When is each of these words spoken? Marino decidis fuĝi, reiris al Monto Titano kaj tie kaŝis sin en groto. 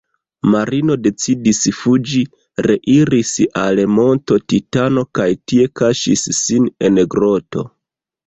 Marino 0.51 0.95
decidis 1.07 1.59
fuĝi, 1.79 2.21
reiris 2.67 3.33
al 3.65 3.81
Monto 3.99 4.39
Titano 4.53 5.03
kaj 5.19 5.29
tie 5.51 5.67
kaŝis 5.83 6.25
sin 6.39 6.67
en 6.89 6.99
groto. 7.17 7.67